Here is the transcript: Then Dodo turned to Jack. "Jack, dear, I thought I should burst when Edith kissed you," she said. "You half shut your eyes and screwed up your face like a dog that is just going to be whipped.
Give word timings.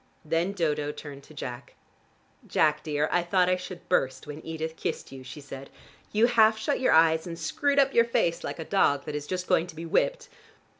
Then 0.25 0.53
Dodo 0.53 0.91
turned 0.91 1.21
to 1.25 1.33
Jack. 1.35 1.75
"Jack, 2.47 2.81
dear, 2.81 3.07
I 3.11 3.21
thought 3.21 3.47
I 3.47 3.55
should 3.55 3.87
burst 3.87 4.25
when 4.25 4.43
Edith 4.43 4.75
kissed 4.75 5.11
you," 5.11 5.23
she 5.23 5.39
said. 5.39 5.69
"You 6.11 6.25
half 6.25 6.57
shut 6.57 6.79
your 6.79 6.93
eyes 6.93 7.27
and 7.27 7.37
screwed 7.37 7.77
up 7.77 7.93
your 7.93 8.05
face 8.05 8.43
like 8.43 8.57
a 8.57 8.65
dog 8.65 9.05
that 9.05 9.13
is 9.13 9.27
just 9.27 9.45
going 9.45 9.67
to 9.67 9.75
be 9.75 9.85
whipped. 9.85 10.27